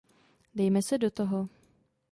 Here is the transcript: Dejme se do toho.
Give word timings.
Dejme 0.55 0.81
se 0.81 0.97
do 0.97 1.11
toho. 1.11 1.49